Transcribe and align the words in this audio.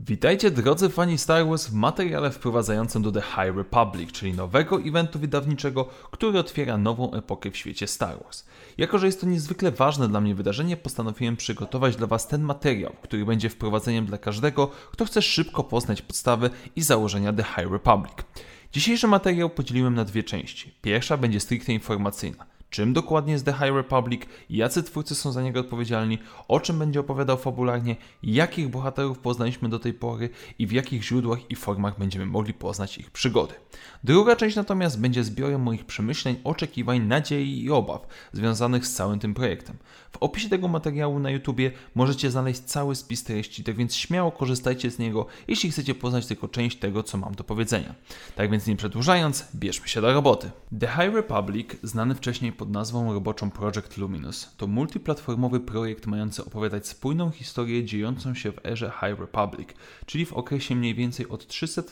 Witajcie 0.00 0.50
drodzy 0.50 0.88
fani 0.88 1.18
Star 1.18 1.46
Wars 1.46 1.66
w 1.66 1.74
materiale 1.74 2.30
wprowadzającym 2.30 3.02
do 3.02 3.12
The 3.12 3.22
High 3.22 3.56
Republic, 3.56 4.12
czyli 4.12 4.32
nowego 4.34 4.80
eventu 4.80 5.18
wydawniczego, 5.18 5.84
który 5.84 6.38
otwiera 6.38 6.78
nową 6.78 7.12
epokę 7.12 7.50
w 7.50 7.56
świecie 7.56 7.86
Star 7.86 8.22
Wars. 8.24 8.46
Jako, 8.78 8.98
że 8.98 9.06
jest 9.06 9.20
to 9.20 9.26
niezwykle 9.26 9.70
ważne 9.70 10.08
dla 10.08 10.20
mnie 10.20 10.34
wydarzenie, 10.34 10.76
postanowiłem 10.76 11.36
przygotować 11.36 11.96
dla 11.96 12.06
Was 12.06 12.28
ten 12.28 12.42
materiał, 12.42 12.92
który 13.02 13.24
będzie 13.24 13.48
wprowadzeniem 13.48 14.06
dla 14.06 14.18
każdego, 14.18 14.70
kto 14.90 15.04
chce 15.04 15.22
szybko 15.22 15.64
poznać 15.64 16.02
podstawy 16.02 16.50
i 16.76 16.82
założenia 16.82 17.32
The 17.32 17.44
High 17.44 17.72
Republic. 17.72 18.14
Dzisiejszy 18.72 19.08
materiał 19.08 19.50
podzieliłem 19.50 19.94
na 19.94 20.04
dwie 20.04 20.22
części. 20.22 20.74
Pierwsza 20.82 21.16
będzie 21.16 21.40
stricte 21.40 21.72
informacyjna 21.72 22.51
czym 22.72 22.92
dokładnie 22.92 23.32
jest 23.32 23.44
The 23.44 23.52
High 23.52 23.74
Republic, 23.74 24.22
jacy 24.50 24.82
twórcy 24.82 25.14
są 25.14 25.32
za 25.32 25.42
niego 25.42 25.60
odpowiedzialni, 25.60 26.18
o 26.48 26.60
czym 26.60 26.78
będzie 26.78 27.00
opowiadał 27.00 27.36
fabularnie, 27.36 27.96
jakich 28.22 28.68
bohaterów 28.68 29.18
poznaliśmy 29.18 29.68
do 29.68 29.78
tej 29.78 29.94
pory 29.94 30.30
i 30.58 30.66
w 30.66 30.72
jakich 30.72 31.04
źródłach 31.04 31.50
i 31.50 31.56
formach 31.56 31.98
będziemy 31.98 32.26
mogli 32.26 32.54
poznać 32.54 32.98
ich 32.98 33.10
przygody. 33.10 33.54
Druga 34.04 34.36
część 34.36 34.56
natomiast 34.56 35.00
będzie 35.00 35.24
zbiorem 35.24 35.62
moich 35.62 35.84
przemyśleń, 35.84 36.36
oczekiwań, 36.44 37.00
nadziei 37.00 37.64
i 37.64 37.70
obaw 37.70 38.06
związanych 38.32 38.86
z 38.86 38.94
całym 38.94 39.18
tym 39.18 39.34
projektem. 39.34 39.76
W 40.12 40.16
opisie 40.16 40.48
tego 40.48 40.68
materiału 40.68 41.18
na 41.18 41.30
YouTubie 41.30 41.70
możecie 41.94 42.30
znaleźć 42.30 42.60
cały 42.60 42.94
spis 42.94 43.24
treści, 43.24 43.64
tak 43.64 43.76
więc 43.76 43.94
śmiało 43.94 44.32
korzystajcie 44.32 44.90
z 44.90 44.98
niego, 44.98 45.26
jeśli 45.48 45.70
chcecie 45.70 45.94
poznać 45.94 46.26
tylko 46.26 46.48
część 46.48 46.76
tego, 46.76 47.02
co 47.02 47.18
mam 47.18 47.34
do 47.34 47.44
powiedzenia. 47.44 47.94
Tak 48.36 48.50
więc 48.50 48.66
nie 48.66 48.76
przedłużając, 48.76 49.44
bierzmy 49.54 49.88
się 49.88 50.00
do 50.00 50.12
roboty. 50.12 50.50
The 50.80 50.86
High 50.86 51.14
Republic, 51.14 51.68
znany 51.82 52.14
wcześniej 52.14 52.52
pod 52.62 52.70
nazwą 52.70 53.12
roboczą 53.12 53.50
Project 53.50 53.96
Luminous, 53.96 54.54
to 54.56 54.66
multiplatformowy 54.66 55.60
projekt 55.60 56.06
mający 56.06 56.44
opowiadać 56.44 56.86
spójną 56.86 57.30
historię 57.30 57.84
dziejącą 57.84 58.34
się 58.34 58.52
w 58.52 58.66
erze 58.66 58.92
High 59.00 59.20
Republic, 59.20 59.68
czyli 60.06 60.26
w 60.26 60.32
okresie 60.32 60.76
mniej 60.76 60.94
więcej 60.94 61.28
od 61.28 61.46
300 61.46 61.82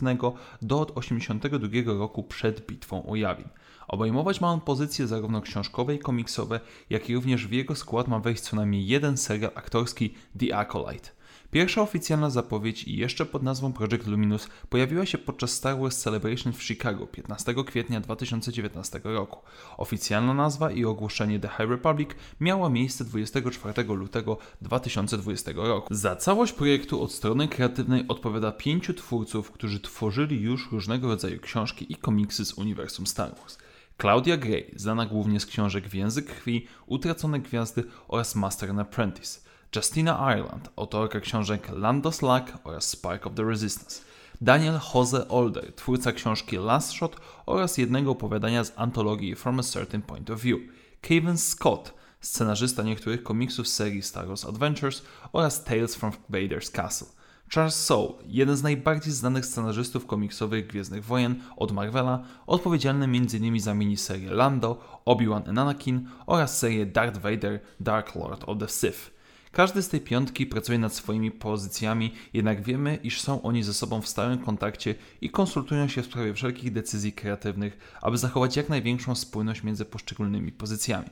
do 0.63 0.81
od 0.81 0.99
82 0.99 1.69
roku 1.99 2.23
przed 2.23 2.67
bitwą 2.67 3.07
o 3.07 3.17
Yavin. 3.17 3.49
Obejmować 3.89 4.41
ma 4.41 4.49
on 4.49 4.61
pozycje 4.61 5.07
zarówno 5.07 5.41
książkowe 5.41 5.95
i 5.95 5.99
komiksowe, 5.99 6.61
jak 6.91 7.11
i 7.11 7.15
również 7.15 7.47
w 7.47 7.53
jego 7.53 7.75
skład 7.75 8.09
ma 8.09 8.19
wejść 8.19 8.43
co 8.43 8.57
najmniej 8.57 8.87
jeden 8.87 9.17
serial 9.17 9.53
aktorski 9.55 10.15
The 10.39 10.57
Acolyte. 10.57 11.11
Pierwsza 11.51 11.83
oficjalna 11.83 12.31
zapowiedź 12.31 12.89
jeszcze 12.89 13.27
pod 13.27 13.43
nazwą 13.43 13.73
Project 13.73 14.07
Luminous 14.07 14.49
pojawiła 14.69 15.07
się 15.07 15.19
podczas 15.19 15.53
Star 15.53 15.79
Wars 15.79 15.99
Celebration 15.99 16.53
w 16.53 16.63
Chicago 16.63 17.07
15 17.07 17.55
kwietnia 17.67 18.01
2019 18.01 19.01
roku. 19.05 19.39
Oficjalna 19.77 20.35
nazwa 20.35 20.71
i 20.71 20.85
ogłoszenie 20.85 21.41
The 21.41 21.49
High 21.49 21.71
Republic 21.71 22.11
miała 22.41 22.71
miejsce 22.71 23.05
24 23.05 23.83
lutego 23.83 24.39
2020 24.63 25.51
roku. 25.55 25.95
Za 25.95 26.17
całość 26.17 26.53
projektu 26.53 27.03
od 27.03 27.13
strony 27.13 27.49
kreatywnej 27.49 28.05
odpowiada 28.09 28.53
pięciu 28.53 28.95
twórców, 28.95 29.51
którzy 29.51 29.81
tworzyli 29.81 30.41
już 30.41 30.73
różnego 30.73 31.09
rodzaju 31.09 31.41
książki 31.41 31.93
i 31.93 31.97
komiksy 31.97 32.45
z 32.45 32.53
uniwersum 32.53 33.07
Star 33.07 33.35
Wars. 33.37 33.59
Claudia 34.01 34.37
Gray, 34.37 34.75
znana 34.77 35.07
głównie 35.07 35.41
z 35.41 35.47
książek 35.47 35.89
W 35.89 35.95
Język 35.95 36.27
Krwi, 36.27 36.67
Utracone 36.87 37.41
Gwiazdy 37.41 37.85
oraz 38.09 38.37
Master 38.37 38.71
and 38.71 38.81
Apprentice. 38.81 39.50
Justina 39.77 40.35
Ireland, 40.37 40.69
autorka 40.77 41.21
książek 41.21 41.69
Landos 41.73 42.23
Luck 42.23 42.53
oraz 42.65 42.89
Spark 42.89 43.27
of 43.27 43.35
the 43.35 43.45
Resistance. 43.45 44.03
Daniel 44.41 44.81
Jose 44.95 45.29
Older, 45.29 45.73
twórca 45.73 46.13
książki 46.13 46.57
Last 46.57 46.93
Shot 46.93 47.17
oraz 47.47 47.79
jednego 47.79 48.11
opowiadania 48.11 48.65
z 48.65 48.73
antologii 48.77 49.35
From 49.35 49.61
a 49.61 49.63
Certain 49.63 50.03
Point 50.03 50.31
of 50.31 50.41
View. 50.41 50.61
Kevin 51.01 51.39
Scott, 51.39 51.95
scenarzysta 52.21 52.83
niektórych 52.83 53.23
komiksów 53.23 53.69
serii 53.69 54.03
Star 54.03 54.29
Wars 54.29 54.45
Adventures 54.45 55.03
oraz 55.33 55.65
Tales 55.65 55.95
from 55.95 56.13
Vader's 56.31 56.73
Castle. 56.73 57.09
Charles 57.55 57.75
Soule, 57.75 58.15
jeden 58.27 58.57
z 58.57 58.63
najbardziej 58.63 59.13
znanych 59.13 59.47
scenarzystów 59.47 60.07
komiksowych 60.07 60.67
Gwiezdnych 60.67 61.05
Wojen 61.05 61.43
od 61.57 61.73
Marvela, 61.73 62.25
odpowiedzialny 62.47 63.05
m.in. 63.05 63.61
za 63.61 63.75
miniserię 63.75 64.31
Lando, 64.31 65.01
Obi-Wan 65.05 65.49
and 65.49 65.59
Anakin 65.59 66.09
oraz 66.27 66.59
serię 66.59 66.87
Darth 66.87 67.19
Vader 67.19 67.61
Dark 67.81 68.15
Lord 68.15 68.45
of 68.47 68.59
the 68.59 68.69
Sith. 68.69 69.20
Każdy 69.53 69.83
z 69.83 69.89
tej 69.89 70.01
piątki 70.01 70.47
pracuje 70.47 70.79
nad 70.79 70.95
swoimi 70.95 71.31
pozycjami, 71.31 72.15
jednak 72.33 72.63
wiemy, 72.63 72.99
iż 73.03 73.21
są 73.21 73.43
oni 73.43 73.63
ze 73.63 73.75
sobą 73.75 74.01
w 74.01 74.09
stałym 74.09 74.39
kontakcie 74.39 74.95
i 75.21 75.31
konsultują 75.31 75.89
się 75.89 76.03
w 76.03 76.07
sprawie 76.07 76.35
wszelkich 76.35 76.73
decyzji 76.73 77.13
kreatywnych, 77.13 77.99
aby 78.03 78.19
zachować 78.19 78.57
jak 78.57 78.69
największą 78.69 79.15
spójność 79.15 79.63
między 79.63 79.85
poszczególnymi 79.85 80.53
pozycjami. 80.53 81.09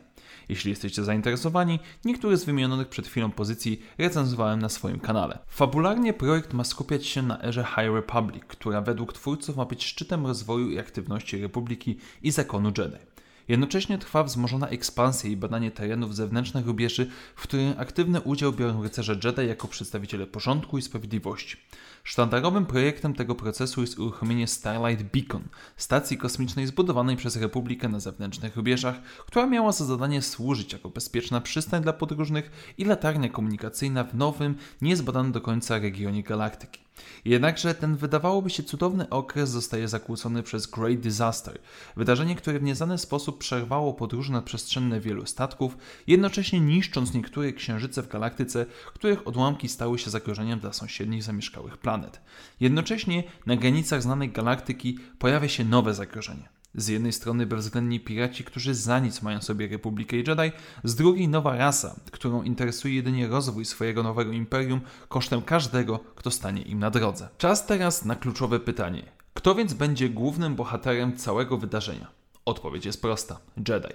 Jeśli 0.48 0.70
jesteście 0.70 1.04
zainteresowani, 1.04 1.78
niektóre 2.04 2.36
z 2.36 2.44
wymienionych 2.44 2.88
przed 2.88 3.06
chwilą 3.06 3.30
pozycji 3.30 3.82
recenzowałem 3.98 4.62
na 4.62 4.68
swoim 4.68 5.00
kanale. 5.00 5.38
Fabularnie 5.48 6.12
projekt 6.12 6.52
ma 6.52 6.64
skupiać 6.64 7.06
się 7.06 7.22
na 7.22 7.42
erze 7.42 7.64
High 7.64 7.94
Republic, 7.94 8.42
która 8.48 8.80
według 8.80 9.12
twórców 9.12 9.56
ma 9.56 9.64
być 9.64 9.84
szczytem 9.84 10.26
rozwoju 10.26 10.70
i 10.70 10.78
aktywności 10.78 11.42
Republiki 11.42 11.98
i 12.22 12.30
zakonu 12.30 12.72
Jedi. 12.78 13.17
Jednocześnie 13.48 13.98
trwa 13.98 14.24
wzmożona 14.24 14.68
ekspansja 14.68 15.30
i 15.30 15.36
badanie 15.36 15.70
terenów 15.70 16.16
zewnętrznych 16.16 16.66
rubieży, 16.66 17.10
w 17.36 17.42
którym 17.42 17.74
aktywny 17.78 18.20
udział 18.20 18.52
biorą 18.52 18.82
rycerze 18.82 19.18
Jedi 19.24 19.46
jako 19.46 19.68
przedstawiciele 19.68 20.26
porządku 20.26 20.78
i 20.78 20.82
sprawiedliwości. 20.82 21.56
Sztandarowym 22.04 22.66
projektem 22.66 23.14
tego 23.14 23.34
procesu 23.34 23.80
jest 23.80 23.98
uruchomienie 23.98 24.46
Starlight 24.46 25.12
Beacon, 25.12 25.42
stacji 25.76 26.18
kosmicznej 26.18 26.66
zbudowanej 26.66 27.16
przez 27.16 27.36
Republikę 27.36 27.88
na 27.88 28.00
zewnętrznych 28.00 28.56
rubieżach, 28.56 29.02
która 29.26 29.46
miała 29.46 29.72
za 29.72 29.84
zadanie 29.84 30.22
służyć 30.22 30.72
jako 30.72 30.88
bezpieczna 30.88 31.40
przystań 31.40 31.82
dla 31.82 31.92
podróżnych 31.92 32.74
i 32.78 32.84
latarnia 32.84 33.28
komunikacyjna 33.28 34.04
w 34.04 34.14
nowym, 34.14 34.54
niezbadanym 34.82 35.32
do 35.32 35.40
końca 35.40 35.78
regionie 35.78 36.22
galaktyki. 36.22 36.87
Jednakże 37.24 37.74
ten 37.74 37.96
wydawałoby 37.96 38.50
się 38.50 38.62
cudowny 38.62 39.10
okres 39.10 39.50
zostaje 39.50 39.88
zakłócony 39.88 40.42
przez 40.42 40.66
Great 40.66 41.00
Disaster, 41.00 41.58
wydarzenie, 41.96 42.36
które 42.36 42.58
w 42.58 42.62
nieznany 42.62 42.98
sposób 42.98 43.38
przerwało 43.38 43.94
podróże 43.94 44.32
nadprzestrzenne 44.32 45.00
wielu 45.00 45.26
statków, 45.26 45.78
jednocześnie 46.06 46.60
niszcząc 46.60 47.14
niektóre 47.14 47.52
księżyce 47.52 48.02
w 48.02 48.08
galaktyce, 48.08 48.66
których 48.94 49.28
odłamki 49.28 49.68
stały 49.68 49.98
się 49.98 50.10
zagrożeniem 50.10 50.60
dla 50.60 50.72
sąsiednich 50.72 51.22
zamieszkałych 51.22 51.78
planet. 51.78 52.20
Jednocześnie 52.60 53.24
na 53.46 53.56
granicach 53.56 54.02
znanej 54.02 54.28
galaktyki 54.28 54.98
pojawia 55.18 55.48
się 55.48 55.64
nowe 55.64 55.94
zagrożenie. 55.94 56.57
Z 56.74 56.88
jednej 56.88 57.12
strony 57.12 57.46
bezwzględni 57.46 58.00
piraci, 58.00 58.44
którzy 58.44 58.74
za 58.74 58.98
nic 58.98 59.22
mają 59.22 59.40
sobie 59.40 59.68
Republikę 59.68 60.16
i 60.16 60.24
Jedi, 60.28 60.56
z 60.84 60.94
drugiej 60.94 61.28
nowa 61.28 61.56
rasa, 61.56 62.00
którą 62.10 62.42
interesuje 62.42 62.94
jedynie 62.94 63.28
rozwój 63.28 63.64
swojego 63.64 64.02
nowego 64.02 64.32
imperium 64.32 64.80
kosztem 65.08 65.42
każdego, 65.42 65.98
kto 66.14 66.30
stanie 66.30 66.62
im 66.62 66.78
na 66.78 66.90
drodze. 66.90 67.28
Czas 67.38 67.66
teraz 67.66 68.04
na 68.04 68.16
kluczowe 68.16 68.60
pytanie. 68.60 69.02
Kto 69.34 69.54
więc 69.54 69.74
będzie 69.74 70.08
głównym 70.08 70.56
bohaterem 70.56 71.16
całego 71.16 71.58
wydarzenia? 71.58 72.17
Odpowiedź 72.48 72.86
jest 72.86 73.02
prosta: 73.02 73.40
Jedi. 73.56 73.94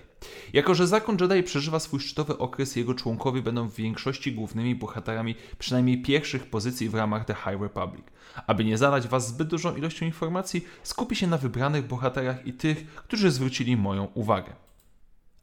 Jako, 0.53 0.75
że 0.75 0.88
zakon 0.88 1.18
Jedi 1.22 1.44
przeżywa 1.44 1.80
swój 1.80 2.00
szczytowy 2.00 2.38
okres, 2.38 2.75
jego 2.75 2.94
członkowie 2.94 3.41
będą 3.41 3.69
w 3.69 3.75
większości 3.75 4.31
głównymi 4.31 4.75
bohaterami 4.75 5.36
przynajmniej 5.59 6.02
pierwszych 6.02 6.50
pozycji 6.50 6.90
w 6.90 6.96
ramach 6.96 7.25
The 7.25 7.34
High 7.34 7.62
Republic. 7.62 8.06
Aby 8.47 8.66
nie 8.66 8.78
zadać 8.78 9.08
Was 9.08 9.28
zbyt 9.28 9.47
dużą 9.47 9.75
ilością 9.75 10.06
informacji, 10.06 10.66
skupi 10.84 11.16
się 11.16 11.28
na 11.28 11.38
wybranych 11.38 11.88
bohaterach 11.88 12.47
i 12.47 12.53
tych, 12.53 12.86
którzy 12.86 13.31
zwrócili 13.31 13.78
moją 13.78 14.06
uwagę. 14.06 14.53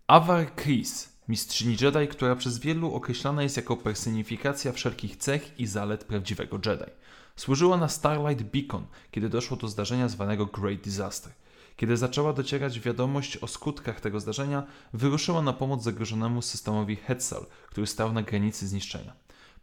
Avar 0.07 0.55
Kris, 0.55 1.13
mistrzyni 1.29 1.77
Jedi, 1.81 2.09
która 2.09 2.37
przez 2.37 2.59
wielu 2.59 2.95
określana 2.95 3.43
jest 3.43 3.57
jako 3.57 3.77
personifikacja 3.77 4.73
wszelkich 4.73 5.17
cech 5.17 5.61
i 5.61 5.67
zalet 5.67 6.05
prawdziwego 6.05 6.59
Jedi. 6.67 6.91
Służyła 7.37 7.77
na 7.77 7.89
Starlight 7.89 8.43
Beacon, 8.43 8.87
kiedy 9.11 9.29
doszło 9.29 9.57
do 9.57 9.69
zdarzenia 9.69 10.09
zwanego 10.09 10.47
Great 10.47 10.81
Disaster. 10.81 11.33
Kiedy 11.81 11.97
zaczęła 11.97 12.33
docierać 12.33 12.81
wiadomość 12.81 13.37
o 13.37 13.47
skutkach 13.47 14.01
tego 14.01 14.21
zdarzenia, 14.21 14.63
wyruszyła 14.93 15.43
na 15.43 15.53
pomoc 15.53 15.83
zagrożonemu 15.83 16.43
systemowi 16.43 16.97
Hetzel, 16.97 17.47
który 17.69 17.87
stał 17.87 18.13
na 18.13 18.23
granicy 18.23 18.69
zniszczenia. 18.69 19.13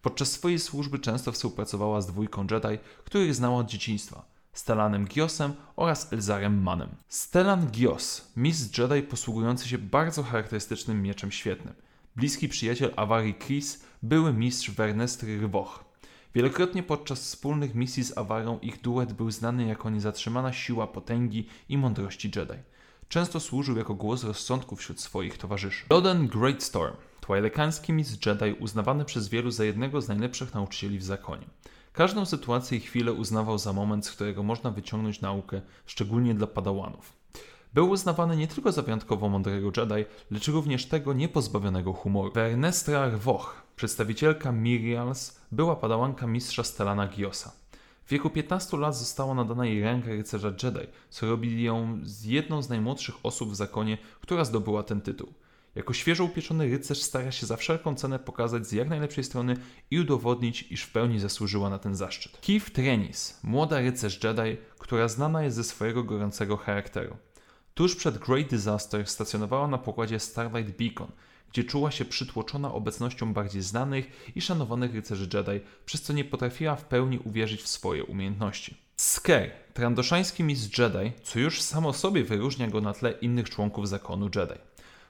Podczas 0.01 0.31
swojej 0.31 0.59
służby 0.59 0.99
często 0.99 1.31
współpracowała 1.31 2.01
z 2.01 2.07
dwójką 2.07 2.47
Jedi, 2.51 2.79
których 3.05 3.35
znała 3.35 3.57
od 3.57 3.67
dzieciństwa. 3.67 4.25
Stellanem 4.53 5.07
Giosem 5.07 5.53
oraz 5.75 6.13
Elzarem 6.13 6.63
Manem. 6.63 6.89
Stellan 7.07 7.67
Gios, 7.71 8.31
mistrz 8.37 8.77
Jedi 8.77 9.01
posługujący 9.01 9.67
się 9.67 9.77
bardzo 9.77 10.23
charakterystycznym 10.23 11.01
mieczem 11.01 11.31
świetnym. 11.31 11.73
Bliski 12.15 12.49
przyjaciel 12.49 12.93
Avari 12.95 13.33
Kris, 13.33 13.83
były 14.03 14.33
mistrz 14.33 14.71
Wernestry 14.71 15.41
Rwoch. 15.41 15.86
Wielokrotnie 16.37 16.83
podczas 16.83 17.21
wspólnych 17.21 17.75
misji 17.75 18.03
z 18.03 18.17
Awarą 18.17 18.59
ich 18.59 18.81
duet 18.81 19.13
był 19.13 19.31
znany 19.31 19.67
jako 19.67 19.89
niezatrzymana 19.89 20.53
siła 20.53 20.87
potęgi 20.87 21.47
i 21.69 21.77
mądrości 21.77 22.31
Jedi. 22.35 22.53
Często 23.09 23.39
służył 23.39 23.77
jako 23.77 23.95
głos 23.95 24.23
rozsądku 24.23 24.75
wśród 24.75 25.01
swoich 25.01 25.37
towarzyszy. 25.37 25.85
Joden 25.89 26.27
Greatstorm, 26.27 26.95
twilekański 27.21 27.93
mistrz 27.93 28.25
Jedi 28.25 28.53
uznawany 28.59 29.05
przez 29.05 29.29
wielu 29.29 29.51
za 29.51 29.65
jednego 29.65 30.01
z 30.01 30.07
najlepszych 30.07 30.53
nauczycieli 30.53 30.99
w 30.99 31.03
zakonie. 31.03 31.45
Każdą 31.93 32.25
sytuację 32.25 32.77
i 32.77 32.81
chwilę 32.81 33.13
uznawał 33.13 33.57
za 33.57 33.73
moment, 33.73 34.05
z 34.05 34.11
którego 34.11 34.43
można 34.43 34.71
wyciągnąć 34.71 35.21
naukę, 35.21 35.61
szczególnie 35.85 36.35
dla 36.35 36.47
padałanów. 36.47 37.13
był 37.73 37.89
uznawany 37.89 38.37
nie 38.37 38.47
tylko 38.47 38.71
za 38.71 38.81
wyjątkowo 38.81 39.29
mądrego 39.29 39.71
Jedi, 39.77 40.05
lecz 40.31 40.47
również 40.47 40.85
tego 40.85 41.13
niepozbawionego 41.13 41.93
humoru. 41.93 42.31
Vernestra 42.31 43.09
Rwoch, 43.09 43.66
przedstawicielka 43.77 44.51
Mirials, 44.51 45.41
była 45.51 45.75
padałanka 45.75 46.27
mistrza 46.27 46.63
Stellana 46.63 47.07
Giosa. 47.07 47.51
W 48.05 48.09
wieku 48.09 48.29
15 48.29 48.77
lat 48.77 48.97
została 48.97 49.33
nadana 49.33 49.65
jej 49.65 49.81
ręka 49.81 50.09
rycerza 50.09 50.47
Jedi, 50.63 50.87
co 51.09 51.27
robi 51.27 51.63
ją 51.63 51.99
z 52.03 52.23
jedną 52.23 52.61
z 52.61 52.69
najmłodszych 52.69 53.15
osób 53.23 53.51
w 53.51 53.55
zakonie, 53.55 53.97
która 54.21 54.45
zdobyła 54.45 54.83
ten 54.83 55.01
tytuł. 55.01 55.33
Jako 55.75 55.93
świeżo 55.93 56.23
upieczony 56.23 56.69
rycerz 56.69 57.01
stara 57.01 57.31
się 57.31 57.45
za 57.45 57.57
wszelką 57.57 57.95
cenę 57.95 58.19
pokazać 58.19 58.67
z 58.67 58.71
jak 58.71 58.89
najlepszej 58.89 59.23
strony 59.23 59.57
i 59.91 59.99
udowodnić, 59.99 60.71
iż 60.71 60.83
w 60.83 60.91
pełni 60.91 61.19
zasłużyła 61.19 61.69
na 61.69 61.79
ten 61.79 61.95
zaszczyt. 61.95 62.37
Keith 62.47 62.71
Trenis, 62.71 63.39
młoda 63.43 63.79
rycerz 63.79 64.23
Jedi, 64.23 64.57
która 64.79 65.07
znana 65.07 65.43
jest 65.43 65.55
ze 65.55 65.63
swojego 65.63 66.03
gorącego 66.03 66.57
charakteru. 66.57 67.17
Tuż 67.73 67.95
przed 67.95 68.17
Great 68.17 68.47
Disaster 68.47 69.07
stacjonowała 69.07 69.67
na 69.67 69.77
pokładzie 69.77 70.19
Starlight 70.19 70.77
Beacon, 70.77 71.11
gdzie 71.51 71.63
czuła 71.63 71.91
się 71.91 72.05
przytłoczona 72.05 72.73
obecnością 72.73 73.33
bardziej 73.33 73.61
znanych 73.61 74.31
i 74.35 74.41
szanowanych 74.41 74.93
rycerzy 74.95 75.29
Jedi, 75.33 75.65
przez 75.85 76.01
co 76.01 76.13
nie 76.13 76.25
potrafiła 76.25 76.75
w 76.75 76.85
pełni 76.85 77.19
uwierzyć 77.19 77.61
w 77.61 77.67
swoje 77.67 78.03
umiejętności. 78.03 78.77
Sker, 78.97 79.51
trandoszański 79.73 80.43
mistrz 80.43 80.79
Jedi, 80.79 81.11
co 81.23 81.39
już 81.39 81.61
samo 81.61 81.93
sobie 81.93 82.23
wyróżnia 82.23 82.67
go 82.67 82.81
na 82.81 82.93
tle 82.93 83.11
innych 83.11 83.49
członków 83.49 83.89
zakonu 83.89 84.25
Jedi. 84.35 84.59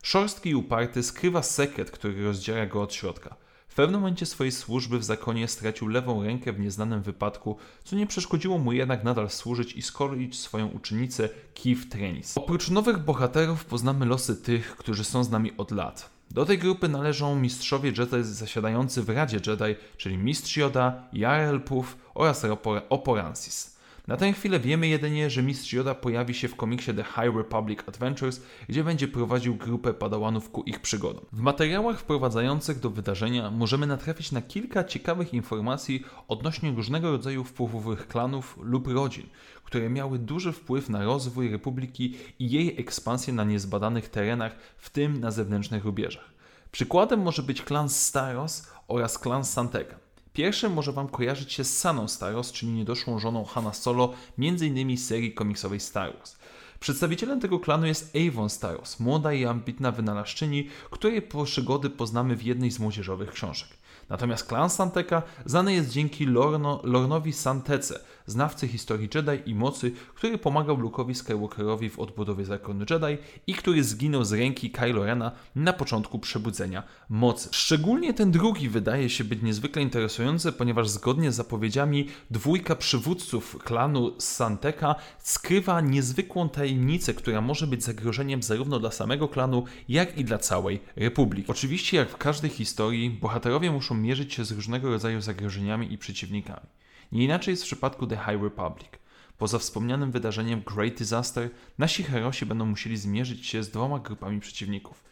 Szorstki 0.03 0.49
i 0.49 0.55
uparty 0.55 1.03
skrywa 1.03 1.43
sekret, 1.43 1.91
który 1.91 2.23
rozdziera 2.23 2.65
go 2.65 2.81
od 2.81 2.93
środka. 2.93 3.35
W 3.67 3.75
pewnym 3.75 4.01
momencie 4.01 4.25
swojej 4.25 4.51
służby 4.51 4.99
w 4.99 5.03
zakonie 5.03 5.47
stracił 5.47 5.87
lewą 5.87 6.23
rękę 6.23 6.53
w 6.53 6.59
nieznanym 6.59 7.01
wypadku, 7.01 7.57
co 7.83 7.95
nie 7.95 8.07
przeszkodziło 8.07 8.57
mu 8.57 8.71
jednak 8.71 9.03
nadal 9.03 9.29
służyć 9.29 9.73
i 9.73 9.81
skolić 9.81 10.39
swoją 10.39 10.67
uczennicę 10.67 11.29
Keith 11.53 11.89
Trenis. 11.89 12.37
Oprócz 12.37 12.69
nowych 12.69 12.99
bohaterów 12.99 13.65
poznamy 13.65 14.05
losy 14.05 14.35
tych, 14.35 14.75
którzy 14.77 15.03
są 15.03 15.23
z 15.23 15.29
nami 15.29 15.51
od 15.57 15.71
lat. 15.71 16.16
Do 16.31 16.45
tej 16.45 16.57
grupy 16.57 16.88
należą 16.88 17.35
mistrzowie 17.35 17.89
Jedi 17.97 18.24
zasiadający 18.24 19.03
w 19.03 19.09
Radzie 19.09 19.38
Jedi, 19.47 19.75
czyli 19.97 20.18
mistrz 20.18 20.57
Yoda, 20.57 21.03
Jarel 21.13 21.62
Puf 21.62 21.97
oraz 22.13 22.45
Oporansis. 22.89 23.76
Na 24.07 24.18
tę 24.18 24.33
chwilę 24.33 24.59
wiemy 24.59 24.88
jedynie, 24.88 25.30
że 25.30 25.44
Mistrz 25.44 25.74
Yoda 25.74 25.95
pojawi 25.95 26.33
się 26.33 26.48
w 26.48 26.56
komiksie 26.56 26.94
The 26.94 27.04
High 27.04 27.36
Republic 27.38 27.80
Adventures, 27.88 28.42
gdzie 28.69 28.83
będzie 28.83 29.07
prowadził 29.07 29.56
grupę 29.56 29.94
padałanów 29.94 30.50
ku 30.50 30.63
ich 30.63 30.80
przygodom. 30.80 31.25
W 31.31 31.39
materiałach 31.39 32.00
wprowadzających 32.00 32.80
do 32.80 32.89
wydarzenia 32.89 33.51
możemy 33.51 33.88
natrafić 33.88 34.31
na 34.31 34.42
kilka 34.42 34.83
ciekawych 34.83 35.33
informacji 35.33 36.04
odnośnie 36.27 36.71
różnego 36.71 37.12
rodzaju 37.12 37.44
wpływowych 37.44 38.07
klanów 38.07 38.57
lub 38.62 38.88
rodzin, 38.88 39.25
które 39.63 39.89
miały 39.89 40.19
duży 40.19 40.51
wpływ 40.51 40.89
na 40.89 41.04
rozwój 41.04 41.50
Republiki 41.50 42.18
i 42.39 42.51
jej 42.51 42.80
ekspansję 42.80 43.33
na 43.33 43.44
niezbadanych 43.44 44.09
terenach, 44.09 44.56
w 44.77 44.89
tym 44.89 45.19
na 45.19 45.31
zewnętrznych 45.31 45.86
rubieżach. 45.86 46.30
Przykładem 46.71 47.21
może 47.21 47.44
być 47.44 47.62
klan 47.62 47.89
Staros 47.89 48.71
oraz 48.88 49.19
klan 49.19 49.45
Santeka. 49.45 50.06
Pierwszym 50.37 50.73
może 50.73 50.91
Wam 50.91 51.07
kojarzyć 51.07 51.53
się 51.53 51.63
z 51.63 51.77
Saną 51.77 52.07
Staros, 52.07 52.51
czyli 52.51 52.71
niedoszłą 52.71 53.19
żoną 53.19 53.45
Hanna 53.45 53.73
Solo, 53.73 54.13
m.in. 54.39 54.97
z 54.97 55.07
serii 55.07 55.33
komiksowej 55.33 55.79
Star 55.79 56.17
Wars. 56.17 56.37
Przedstawicielem 56.79 57.39
tego 57.39 57.59
klanu 57.59 57.85
jest 57.85 58.15
Avon 58.15 58.49
Staros, 58.49 58.99
młoda 58.99 59.33
i 59.33 59.45
ambitna 59.45 59.91
wynalazczyni, 59.91 60.69
której 60.91 61.21
przygody 61.21 61.89
poznamy 61.89 62.35
w 62.35 62.43
jednej 62.43 62.71
z 62.71 62.79
młodzieżowych 62.79 63.31
książek. 63.31 63.69
Natomiast 64.09 64.47
klan 64.47 64.69
Santeka 64.69 65.21
znany 65.45 65.73
jest 65.73 65.89
dzięki 65.89 66.25
Lorno, 66.25 66.81
Lornowi 66.83 67.33
Santece, 67.33 67.99
znawcy 68.27 68.68
historii 68.68 69.09
Jedi 69.15 69.50
i 69.50 69.56
mocy, 69.56 69.91
który 70.15 70.38
pomagał 70.38 70.77
Luke'owi 70.77 71.13
Skywalkerowi 71.13 71.89
w 71.89 72.00
odbudowie 72.00 72.45
zakonu 72.45 72.85
Jedi 72.89 73.24
i 73.47 73.53
który 73.53 73.83
zginął 73.83 74.24
z 74.24 74.33
ręki 74.33 74.71
Kylo 74.71 75.06
Rena 75.06 75.31
na 75.56 75.74
początku 75.74 76.19
przebudzenia 76.19 76.83
mocy. 77.09 77.50
Szczególnie 77.51 78.13
ten 78.13 78.31
drugi 78.31 78.69
wydaje 78.69 79.09
się 79.09 79.24
być 79.24 79.41
niezwykle 79.41 79.81
interesujący, 79.81 80.51
ponieważ 80.51 80.89
zgodnie 80.89 81.31
z 81.31 81.35
zapowiedziami 81.35 82.07
dwójka 82.31 82.75
przywódców 82.75 83.57
klanu 83.63 84.15
Santeka 84.19 84.95
skrywa 85.19 85.81
niezwykłą 85.81 86.50
tajemnicę, 86.50 87.13
która 87.13 87.41
może 87.41 87.68
być 87.68 87.83
zagrożeniem 87.83 88.44
zarówno 88.44 88.80
dla 88.80 88.91
samego 88.91 89.27
klanu, 89.27 89.63
jak 89.89 90.18
i 90.18 90.25
dla 90.25 90.38
całej 90.38 90.80
Republiki. 90.95 91.51
Oczywiście, 91.51 91.97
jak 91.97 92.09
w 92.09 92.18
każdej 92.18 92.50
historii, 92.50 93.09
bohaterowie 93.09 93.71
muszą 93.71 93.95
mierzyć 93.95 94.33
się 94.33 94.45
z 94.45 94.51
różnego 94.51 94.89
rodzaju 94.89 95.21
zagrożeniami 95.21 95.94
i 95.94 95.97
przeciwnikami. 95.97 96.68
Nie 97.12 97.24
inaczej 97.24 97.51
jest 97.51 97.63
w 97.63 97.65
przypadku 97.65 98.07
The 98.07 98.18
High 98.18 98.44
Republic. 98.44 98.89
Poza 99.38 99.59
wspomnianym 99.59 100.12
wydarzeniem 100.12 100.62
Great 100.62 100.94
Disaster, 100.94 101.50
nasi 101.77 102.04
herosi 102.04 102.45
będą 102.45 102.65
musieli 102.65 102.98
zmierzyć 102.98 103.48
się 103.48 103.63
z 103.63 103.69
dwoma 103.69 104.00
grupami 104.00 104.39
przeciwników. 104.39 105.04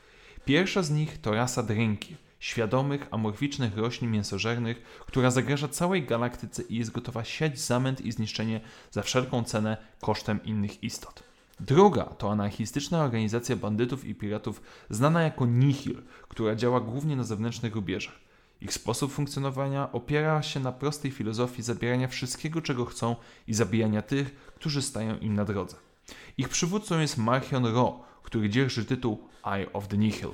Pierwsza 0.45 0.83
z 0.83 0.91
nich 0.91 1.21
to 1.21 1.31
rasa 1.31 1.63
Drinki, 1.63 2.15
świadomych, 2.39 3.07
amorficznych 3.11 3.77
roślin 3.77 4.11
mięsożernych, 4.11 4.81
która 5.07 5.31
zagraża 5.31 5.67
całej 5.67 6.03
galaktyce 6.05 6.63
i 6.63 6.75
jest 6.75 6.91
gotowa 6.91 7.23
siać 7.23 7.59
zamęt 7.59 8.01
i 8.01 8.11
zniszczenie 8.11 8.61
za 8.91 9.01
wszelką 9.01 9.43
cenę 9.43 9.77
kosztem 10.01 10.43
innych 10.43 10.83
istot. 10.83 11.23
Druga 11.59 12.03
to 12.03 12.31
anarchistyczna 12.31 13.03
organizacja 13.03 13.55
bandytów 13.55 14.05
i 14.05 14.15
piratów 14.15 14.61
znana 14.89 15.21
jako 15.21 15.45
Nihil, 15.45 16.01
która 16.27 16.55
działa 16.55 16.81
głównie 16.81 17.15
na 17.15 17.23
zewnętrznych 17.23 17.75
rubieżach. 17.75 18.24
Ich 18.61 18.73
sposób 18.73 19.11
funkcjonowania 19.11 19.91
opiera 19.91 20.41
się 20.41 20.59
na 20.59 20.71
prostej 20.71 21.11
filozofii 21.11 21.63
zabierania 21.63 22.07
wszystkiego, 22.07 22.61
czego 22.61 22.85
chcą 22.85 23.15
i 23.47 23.53
zabijania 23.53 24.01
tych, 24.01 24.35
którzy 24.55 24.81
stają 24.81 25.17
im 25.17 25.33
na 25.33 25.45
drodze. 25.45 25.75
Ich 26.37 26.49
przywódcą 26.49 26.99
jest 26.99 27.17
Marchion 27.17 27.65
Ro, 27.65 28.03
który 28.23 28.49
dzierży 28.49 28.85
tytuł 28.85 29.27
Eye 29.45 29.73
of 29.73 29.87
the 29.87 29.97
Nihil. 29.97 30.29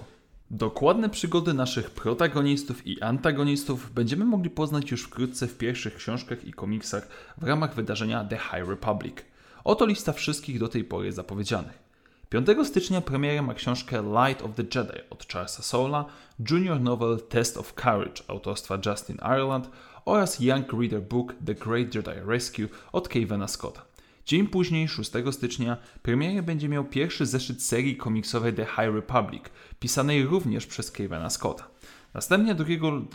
Dokładne 0.51 1.09
przygody 1.09 1.53
naszych 1.53 1.91
protagonistów 1.91 2.87
i 2.87 3.01
antagonistów 3.01 3.93
będziemy 3.93 4.25
mogli 4.25 4.49
poznać 4.49 4.91
już 4.91 5.03
wkrótce 5.03 5.47
w 5.47 5.57
pierwszych 5.57 5.95
książkach 5.95 6.45
i 6.45 6.53
komiksach 6.53 7.07
w 7.37 7.43
ramach 7.43 7.75
wydarzenia 7.75 8.25
The 8.25 8.37
High 8.37 8.69
Republic. 8.69 9.15
Oto 9.63 9.85
lista 9.85 10.13
wszystkich 10.13 10.59
do 10.59 10.67
tej 10.67 10.83
pory 10.83 11.11
zapowiedzianych. 11.11 11.90
5 12.31 12.47
stycznia 12.63 13.01
premierę 13.01 13.41
ma 13.41 13.53
książkę 13.53 14.03
Light 14.03 14.41
of 14.41 14.51
the 14.55 14.63
Jedi 14.63 14.99
od 15.09 15.27
Charlesa 15.27 15.63
Soula, 15.63 16.05
junior 16.49 16.81
novel 16.81 17.19
Test 17.29 17.57
of 17.57 17.73
Courage 17.73 18.23
autorstwa 18.27 18.77
Justin 18.85 19.15
Ireland 19.15 19.69
oraz 20.05 20.39
Young 20.39 20.73
Reader 20.73 21.01
Book 21.01 21.33
The 21.45 21.55
Great 21.55 21.95
Jedi 21.95 22.11
Rescue 22.25 22.67
od 22.91 23.07
Kevina 23.09 23.47
Scotta. 23.47 23.85
Dzień 24.25 24.47
później, 24.47 24.87
6 24.87 25.11
stycznia, 25.31 25.77
premierę 26.01 26.43
będzie 26.43 26.69
miał 26.69 26.85
pierwszy 26.85 27.25
zeszyt 27.25 27.63
serii 27.63 27.97
komiksowej 27.97 28.53
The 28.53 28.65
High 28.65 28.95
Republic, 28.95 29.43
pisanej 29.79 30.25
również 30.25 30.65
przez 30.65 30.91
Kevina 30.91 31.29
Scotta. 31.29 31.67
Następnie 32.13 32.55
2 32.55 32.65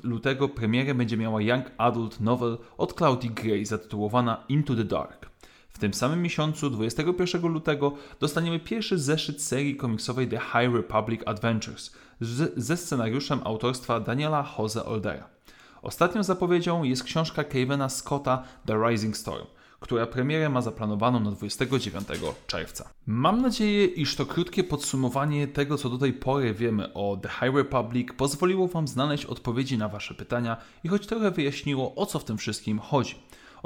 lutego 0.02 0.48
premierę 0.48 0.94
będzie 0.94 1.16
miała 1.16 1.42
Young 1.42 1.64
Adult 1.78 2.20
Novel 2.20 2.58
od 2.78 2.94
Claudii 2.94 3.30
Gray 3.30 3.64
zatytułowana 3.64 4.44
Into 4.48 4.74
the 4.74 4.84
Dark. 4.84 5.35
W 5.76 5.78
tym 5.78 5.94
samym 5.94 6.22
miesiącu, 6.22 6.70
21 6.70 7.52
lutego, 7.52 7.92
dostaniemy 8.20 8.60
pierwszy 8.60 8.98
zeszyt 8.98 9.42
serii 9.42 9.76
komiksowej 9.76 10.28
The 10.28 10.38
High 10.38 10.74
Republic 10.74 11.20
Adventures 11.26 11.92
z, 12.20 12.52
ze 12.56 12.76
scenariuszem 12.76 13.40
autorstwa 13.44 14.00
Daniela 14.00 14.54
Jose 14.58 14.84
Oldera. 14.84 15.28
Ostatnią 15.82 16.22
zapowiedzią 16.22 16.82
jest 16.82 17.04
książka 17.04 17.44
Kevina 17.44 17.88
Scotta 17.88 18.42
The 18.66 18.88
Rising 18.88 19.16
Storm, 19.16 19.46
która 19.80 20.06
premierę 20.06 20.48
ma 20.48 20.60
zaplanowaną 20.62 21.20
na 21.20 21.30
29 21.30 22.08
czerwca. 22.46 22.88
Mam 23.06 23.42
nadzieję, 23.42 23.86
iż 23.86 24.16
to 24.16 24.26
krótkie 24.26 24.64
podsumowanie 24.64 25.48
tego, 25.48 25.78
co 25.78 25.90
do 25.90 25.98
tej 25.98 26.12
pory 26.12 26.54
wiemy 26.54 26.92
o 26.92 27.18
The 27.22 27.28
High 27.28 27.56
Republic, 27.56 28.08
pozwoliło 28.16 28.68
Wam 28.68 28.88
znaleźć 28.88 29.24
odpowiedzi 29.24 29.78
na 29.78 29.88
Wasze 29.88 30.14
pytania 30.14 30.56
i 30.84 30.88
choć 30.88 31.06
trochę 31.06 31.30
wyjaśniło, 31.30 31.94
o 31.94 32.06
co 32.06 32.18
w 32.18 32.24
tym 32.24 32.38
wszystkim 32.38 32.78
chodzi. 32.78 33.14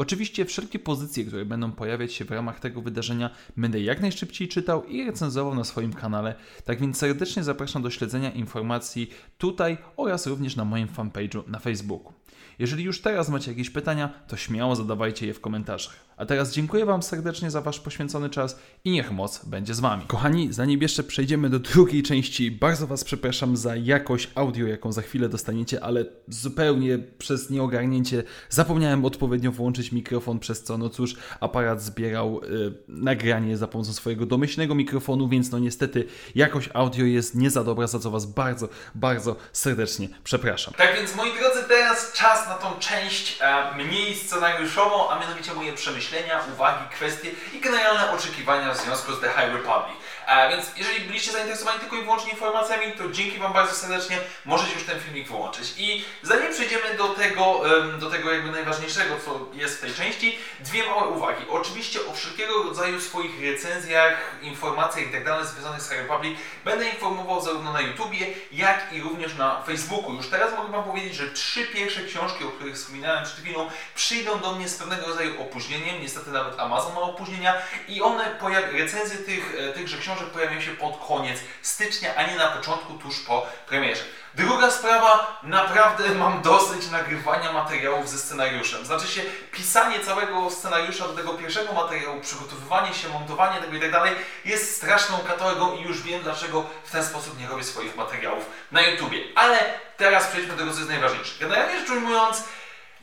Oczywiście 0.01 0.45
wszelkie 0.45 0.79
pozycje, 0.79 1.25
które 1.25 1.45
będą 1.45 1.73
pojawiać 1.73 2.13
się 2.13 2.25
w 2.25 2.31
ramach 2.31 2.61
tego 2.61 2.83
wydarzenia, 2.83 3.31
będę 3.57 3.81
jak 3.81 4.01
najszybciej 4.01 4.49
czytał 4.49 4.85
i 4.85 5.05
recenzował 5.05 5.55
na 5.55 5.65
swoim 5.65 5.93
kanale. 5.93 6.35
Tak 6.65 6.81
więc 6.81 6.99
serdecznie 6.99 7.45
zapraszam 7.45 7.83
do 7.83 7.91
śledzenia 7.91 8.31
informacji 8.31 9.11
tutaj 9.39 9.79
oraz 9.97 10.27
również 10.27 10.57
na 10.57 10.65
moim 10.65 10.89
fanpage'u 10.89 11.49
na 11.49 11.59
Facebooku. 11.59 12.13
Jeżeli 12.59 12.85
już 12.85 13.01
teraz 13.01 13.29
macie 13.29 13.51
jakieś 13.51 13.71
pytania, 13.71 14.09
to 14.29 14.37
śmiało 14.37 14.77
zadawajcie 14.77 15.27
je 15.27 15.35
w 15.35 15.41
komentarzach. 15.41 16.11
A 16.17 16.27
teraz 16.27 16.53
dziękuję 16.53 16.85
Wam 16.85 17.03
serdecznie 17.03 17.51
za 17.51 17.61
Wasz 17.61 17.81
poświęcony 17.81 18.31
czas 18.31 18.59
i 18.85 18.91
niech 18.91 19.13
moc 19.13 19.45
będzie 19.45 19.75
z 19.75 19.81
Wami. 19.81 20.05
Kochani, 20.07 20.53
zanim 20.53 20.83
jeszcze 20.83 21.03
przejdziemy 21.03 21.51
do 21.51 21.59
drugiej 21.59 22.03
części, 22.03 22.51
bardzo 22.51 22.87
Was 22.87 23.05
przepraszam 23.05 23.57
za 23.57 23.77
jakość 23.77 24.31
audio, 24.35 24.67
jaką 24.67 24.93
za 24.93 25.03
chwilę 25.03 25.29
dostaniecie, 25.29 25.85
ale 25.85 26.05
zupełnie 26.29 26.99
przez 26.99 27.51
nieogarnięcie 27.51 28.23
zapomniałem 28.49 29.05
odpowiednio 29.05 29.53
włączyć 29.53 29.90
mikrofon, 29.93 30.39
przez 30.39 30.63
co, 30.63 30.79
no 30.79 30.89
cóż, 30.89 31.15
aparat 31.41 31.83
zbierał 31.83 32.41
y, 32.45 32.73
nagranie 32.89 33.57
za 33.57 33.67
pomocą 33.67 33.93
swojego 33.93 34.27
domyślnego 34.27 34.75
mikrofonu, 34.75 35.29
więc 35.29 35.51
no 35.51 35.59
niestety 35.59 36.07
jakość 36.35 36.69
audio 36.75 37.05
jest 37.05 37.35
nie 37.35 37.51
za 37.51 37.65
dobra, 37.65 37.87
za 37.87 37.99
co 37.99 38.11
Was 38.11 38.27
bardzo, 38.27 38.69
bardzo 38.95 39.37
serdecznie 39.53 40.09
przepraszam. 40.25 40.75
Tak 40.75 40.95
więc, 40.95 41.17
moi 41.17 41.33
drodzy, 41.41 41.69
teraz 41.69 42.13
czas 42.13 42.49
na 42.49 42.55
tą 42.55 42.79
część 42.79 43.39
e, 43.41 43.75
mniej 43.75 44.15
scenariuszową, 44.15 45.11
a 45.11 45.21
mianowicie 45.21 45.55
moje 45.55 45.73
przemyślenia, 45.73 46.41
uwagi, 46.55 46.85
kwestie 46.91 47.31
i 47.55 47.61
generalne 47.61 48.11
oczekiwania 48.11 48.75
w 48.75 48.81
związku 48.81 49.13
z 49.13 49.21
The 49.21 49.29
High 49.29 49.53
Republic. 49.53 49.97
E, 50.31 50.49
więc 50.49 50.67
jeżeli 50.77 51.01
byliście 51.01 51.33
zainteresowani 51.33 51.81
tylko 51.81 51.97
i 51.97 52.03
wyłącznie 52.03 52.31
informacjami, 52.31 52.93
to 52.93 53.11
dzięki 53.11 53.39
Wam 53.39 53.53
bardzo 53.53 53.75
serdecznie. 53.75 54.19
Możecie 54.45 54.75
już 54.75 54.85
ten 54.85 55.01
filmik 55.01 55.29
wyłączyć. 55.29 55.75
I 55.79 56.05
zanim 56.23 56.53
przejdziemy 56.53 56.95
do 56.99 57.09
tego, 57.09 57.63
do 57.99 58.11
tego 58.11 58.33
jakby 58.33 58.51
najważniejszego, 58.51 59.15
co 59.25 59.47
jest 59.53 59.79
w 59.79 59.81
tej 59.81 59.95
części, 59.95 60.39
dwie 60.61 60.87
małe 60.87 61.09
uwagi. 61.09 61.45
Oczywiście 61.49 61.99
o 62.07 62.13
wszelkiego 62.13 62.63
rodzaju 62.63 63.01
swoich 63.01 63.43
recenzjach, 63.43 64.37
informacjach 64.43 65.09
i 65.09 65.13
tak 65.13 65.25
dalej 65.25 65.47
związanych 65.47 65.83
z 65.83 65.89
Harry 65.89 66.05
Public 66.05 66.39
będę 66.65 66.89
informował 66.89 67.43
zarówno 67.43 67.73
na 67.73 67.81
YouTubie, 67.81 68.27
jak 68.53 68.93
i 68.93 69.01
również 69.01 69.35
na 69.35 69.63
Facebooku. 69.63 70.15
Już 70.15 70.29
teraz 70.29 70.57
mogę 70.57 70.73
Wam 70.73 70.85
powiedzieć, 70.85 71.15
że 71.15 71.31
trzy 71.31 71.67
pierwsze 71.67 72.05
książki, 72.05 72.45
o 72.45 72.49
których 72.49 72.75
wspominałem 72.75 73.25
przed 73.25 73.37
chwilą, 73.37 73.71
przyjdą 73.95 74.39
do 74.39 74.53
mnie 74.53 74.69
z 74.69 74.79
pewnego 74.79 75.07
rodzaju 75.07 75.43
opóźnieniem. 75.43 76.01
Niestety 76.01 76.31
nawet 76.31 76.61
Amazon 76.61 76.95
ma 76.95 77.01
opóźnienia 77.01 77.55
i 77.89 78.03
one, 78.03 78.39
recenzje 78.73 79.19
tych, 79.19 79.55
e, 79.59 79.73
tychże 79.73 79.99
książek 79.99 80.20
pojawią 80.27 80.61
się 80.61 80.71
pod 80.71 81.07
koniec 81.09 81.41
stycznia, 81.63 82.15
a 82.15 82.23
nie 82.23 82.37
na 82.37 82.49
początku, 82.49 82.93
tuż 82.95 83.21
po 83.21 83.47
premierze. 83.67 84.03
Druga 84.35 84.71
sprawa, 84.71 85.41
naprawdę 85.43 86.15
mam 86.25 86.43
dosyć 86.43 86.91
nagrywania 86.91 87.53
materiałów 87.53 88.09
ze 88.09 88.19
scenariuszem. 88.19 88.87
Znaczy 88.87 89.07
się, 89.07 89.23
pisanie 89.53 90.01
całego 90.01 90.51
scenariusza 90.51 91.09
do 91.09 91.13
tego 91.13 91.35
pierwszego 91.35 91.73
materiału, 91.73 92.21
przygotowywanie 92.21 92.95
się, 92.95 93.09
montowanie 93.09 93.61
tego 93.61 93.77
i 93.77 93.81
tak 93.81 93.93
dalej 93.93 94.15
jest 94.45 94.77
straszną 94.77 95.19
katorgą 95.19 95.77
i 95.77 95.83
już 95.83 96.03
wiem 96.03 96.23
dlaczego 96.23 96.67
w 96.85 96.91
ten 96.91 97.05
sposób 97.05 97.39
nie 97.39 97.49
robię 97.49 97.65
swoich 97.65 97.97
materiałów 97.97 98.47
na 98.73 98.83
YouTubie. 98.83 99.19
Ale 99.35 99.59
teraz 99.97 100.27
przejdźmy 100.27 100.53
do 100.53 100.59
tego, 100.59 100.73
co 100.73 100.79
jest 100.79 100.91
najważniejsze. 100.91 101.35
Generalnie 101.41 101.81
rzecz 101.81 101.91
ujmując, 101.91 102.45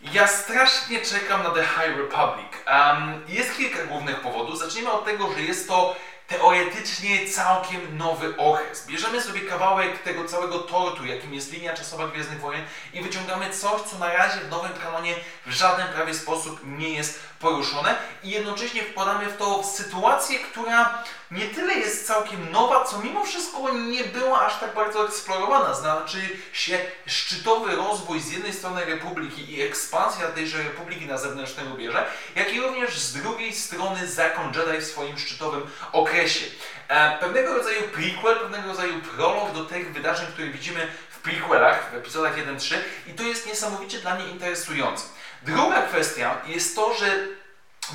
ja 0.04 0.28
strasznie 0.28 1.02
czekam 1.02 1.44
na 1.44 1.50
The 1.50 1.64
High 1.64 1.98
Republic. 1.98 2.48
Um, 2.68 3.24
jest 3.28 3.58
kilka 3.58 3.84
głównych 3.84 4.20
powodów. 4.20 4.60
Zacznijmy 4.60 4.92
od 4.92 5.06
tego, 5.06 5.34
że 5.34 5.42
jest 5.42 5.68
to 5.68 5.96
teoretycznie 6.28 7.30
całkiem 7.30 7.98
nowy 7.98 8.38
okres. 8.38 8.88
Bierzemy 8.88 9.22
sobie 9.22 9.42
kawałek 9.42 10.04
tego 10.04 10.26
całego 10.26 10.60
tortu, 10.60 11.06
jakim 11.06 11.34
jest 11.34 11.54
linia 11.54 11.74
czasowa 11.74 12.08
Gwiezdnych 12.08 12.40
Wojen 12.40 12.66
i 12.94 13.02
wyciągamy 13.02 13.54
coś, 13.54 13.82
co 13.82 13.98
na 13.98 14.14
razie 14.14 14.40
w 14.40 14.50
nowym 14.50 14.74
kanonie 14.74 15.16
w 15.46 15.52
żaden 15.52 15.88
prawie 15.88 16.14
sposób 16.14 16.60
nie 16.64 16.90
jest 16.90 17.20
poruszone 17.40 17.96
i 18.24 18.30
jednocześnie 18.30 18.84
wkładamy 18.84 19.26
w 19.26 19.38
to 19.38 19.64
sytuację, 19.64 20.40
która 20.40 21.04
nie 21.32 21.46
tyle 21.46 21.74
jest 21.74 22.08
całkiem 22.08 22.52
nowa, 22.52 22.84
co 22.84 23.00
mimo 23.00 23.26
wszystko 23.26 23.74
nie 23.74 24.04
była 24.04 24.46
aż 24.46 24.60
tak 24.60 24.76
bardzo 24.76 25.06
eksplorowana. 25.06 25.74
Znaczy 25.74 26.18
się 26.54 26.80
szczytowy 27.06 27.76
rozwój 27.76 28.20
z 28.20 28.32
jednej 28.32 28.54
strony 28.54 28.86
Republiki 28.86 29.54
i 29.54 29.62
ekspansja 29.62 30.28
tejże 30.28 30.58
Republiki 30.58 31.06
na 31.06 31.18
zewnętrznym 31.18 31.68
rubieże, 31.68 32.06
jak 32.36 32.54
i 32.54 32.62
również 32.62 33.00
z 33.00 33.14
drugiej 33.14 33.54
strony 33.54 34.08
zakon 34.08 34.54
Jedi 34.54 34.86
w 34.86 34.88
swoim 34.88 35.18
szczytowym 35.18 35.62
okresie. 35.92 36.46
E, 36.88 37.18
pewnego 37.20 37.54
rodzaju 37.54 37.82
prequel, 37.82 38.40
pewnego 38.40 38.68
rodzaju 38.68 39.02
prolog 39.02 39.54
do 39.54 39.66
tych 39.66 39.94
wydarzeń, 39.94 40.28
które 40.28 40.48
widzimy 40.48 40.88
w 41.10 41.20
prequelach, 41.20 41.92
w 41.92 41.96
epizodach 41.96 42.38
1-3 42.38 42.76
i 43.08 43.14
to 43.14 43.24
jest 43.24 43.48
niesamowicie 43.48 44.00
dla 44.00 44.16
mnie 44.16 44.28
interesujące. 44.28 45.17
Druga 45.44 45.82
kwestia 45.82 46.36
jest 46.46 46.76
to, 46.76 46.94
że 46.94 47.28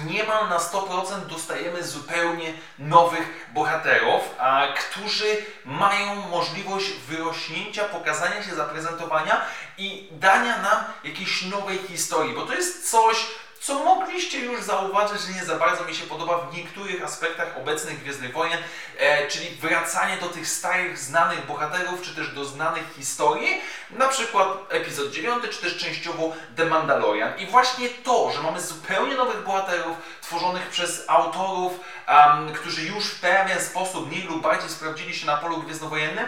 niemal 0.05 0.49
na 0.49 0.59
100% 0.59 1.27
dostajemy 1.27 1.83
zupełnie 1.83 2.55
nowych 2.79 3.49
bohaterów, 3.55 4.23
a, 4.39 4.67
którzy 4.79 5.37
mają 5.65 6.15
możliwość 6.15 6.93
wyrośnięcia, 6.93 7.85
pokazania 7.85 8.43
się, 8.43 8.55
zaprezentowania 8.55 9.41
i 9.79 10.09
dania 10.11 10.63
nam 10.63 10.85
jakiejś 11.05 11.43
nowej 11.43 11.79
historii, 11.79 12.35
bo 12.35 12.47
to 12.47 12.55
jest 12.55 12.91
coś, 12.91 13.27
co 13.62 13.85
mogliście 13.85 14.38
już 14.38 14.62
zauważyć, 14.62 15.23
że 15.23 15.33
nie 15.33 15.45
za 15.45 15.54
bardzo 15.54 15.85
mi 15.85 15.95
się 15.95 16.07
podoba 16.07 16.38
w 16.38 16.57
niektórych 16.57 17.04
aspektach 17.04 17.57
obecnych 17.57 18.00
Gwiezdnych 18.00 18.33
Wojen, 18.33 18.59
e, 18.99 19.28
czyli 19.28 19.50
wracanie 19.50 20.16
do 20.16 20.28
tych 20.28 20.49
starych, 20.49 20.99
znanych 20.99 21.47
bohaterów, 21.47 22.02
czy 22.02 22.14
też 22.14 22.28
do 22.28 22.45
znanych 22.45 22.85
historii, 22.97 23.61
na 23.90 24.09
przykład 24.09 24.49
epizod 24.69 25.11
9, 25.11 25.45
czy 25.50 25.61
też 25.62 25.76
częściowo 25.76 26.33
The 26.57 26.64
Mandalorian. 26.64 27.38
I 27.38 27.47
właśnie 27.47 27.88
to, 27.88 28.33
że 28.33 28.42
mamy 28.42 28.61
zupełnie 28.61 29.14
nowych 29.14 29.45
bohaterów, 29.45 29.97
tworzonych 30.23 30.69
przez 30.69 31.04
autorów, 31.09 31.73
um, 32.09 32.52
którzy 32.52 32.83
już 32.83 33.04
w 33.04 33.21
pewien 33.21 33.61
sposób 33.61 34.09
mniej 34.09 34.23
lub 34.23 34.42
bardziej 34.42 34.71
sprawdzili 34.71 35.14
się 35.14 35.26
na 35.26 35.37
polu 35.37 35.59
gwiezdnowojennym, 35.59 36.26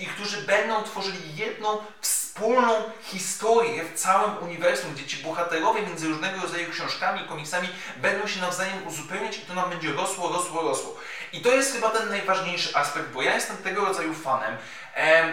i 0.00 0.06
którzy 0.06 0.42
będą 0.42 0.82
tworzyli 0.82 1.36
jedną 1.36 1.78
wspólną 2.00 2.82
historię 3.02 3.84
w 3.84 3.94
całym 3.94 4.38
uniwersum, 4.42 4.94
gdzie 4.94 5.06
ci 5.06 5.16
bohaterowie 5.16 5.82
między 5.82 6.08
różnego 6.08 6.42
rodzaju 6.42 6.70
książkami 6.70 7.28
komiksami 7.28 7.68
będą 7.96 8.26
się 8.26 8.40
nawzajem 8.40 8.86
uzupełniać 8.86 9.38
i 9.38 9.40
to 9.40 9.54
nam 9.54 9.70
będzie 9.70 9.92
rosło, 9.92 10.28
rosło, 10.28 10.62
rosło. 10.62 10.96
I 11.32 11.40
to 11.40 11.48
jest 11.48 11.72
chyba 11.72 11.90
ten 11.90 12.08
najważniejszy 12.08 12.76
aspekt, 12.76 13.08
bo 13.08 13.22
ja 13.22 13.34
jestem 13.34 13.56
tego 13.56 13.84
rodzaju 13.84 14.14
fanem, 14.14 14.56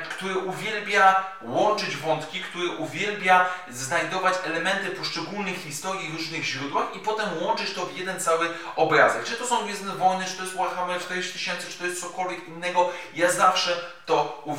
który 0.09 0.37
uwielbia 0.37 1.25
łączyć 1.41 1.97
wątki, 1.97 2.41
który 2.41 2.69
uwielbia 2.69 3.45
znajdować 3.69 4.33
elementy 4.45 4.91
poszczególnych 4.91 5.57
historii 5.63 6.09
w 6.09 6.15
różnych 6.15 6.43
źródłach 6.43 6.95
i 6.95 6.99
potem 6.99 7.29
łączyć 7.41 7.73
to 7.73 7.85
w 7.85 7.97
jeden 7.97 8.19
cały 8.19 8.49
obrazek. 8.75 9.23
Czy 9.23 9.35
to 9.35 9.47
są 9.47 9.63
Gwiezdne 9.63 9.95
Wojny, 9.95 10.25
czy 10.25 10.37
to 10.37 10.43
jest 10.43 10.55
Warhammer 10.55 11.01
4000, 11.01 11.67
czy 11.67 11.77
to 11.77 11.85
jest 11.85 12.01
cokolwiek 12.01 12.47
innego, 12.47 12.89
ja 13.15 13.31
zawsze 13.31 13.79
to 14.05 14.41
uwielbiam 14.45 14.56